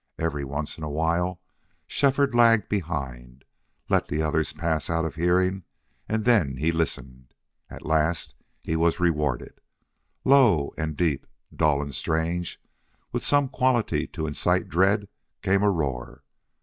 Every 0.17 0.43
once 0.43 0.79
in 0.79 0.83
a 0.83 0.89
while 0.89 1.39
Shefford 1.85 2.33
lagged 2.33 2.69
behind, 2.69 3.45
let 3.87 4.07
the 4.07 4.19
others 4.23 4.51
pass 4.51 4.89
out 4.89 5.05
of 5.05 5.13
hearing, 5.13 5.63
and 6.09 6.25
then 6.25 6.57
he 6.57 6.71
listened. 6.71 7.35
At 7.69 7.85
last 7.85 8.33
he 8.63 8.75
was 8.75 8.99
rewarded. 8.99 9.61
Low 10.25 10.73
and 10.75 10.97
deep, 10.97 11.27
dull 11.55 11.83
and 11.83 11.93
strange, 11.93 12.59
with 13.11 13.23
some 13.23 13.47
quality 13.47 14.07
to 14.07 14.25
incite 14.25 14.69
dread, 14.69 15.07
came 15.43 15.61
a 15.61 15.69
roar. 15.69 16.23